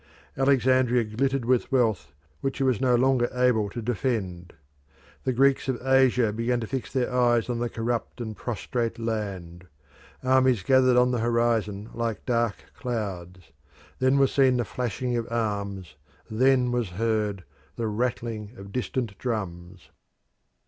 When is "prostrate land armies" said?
8.35-10.63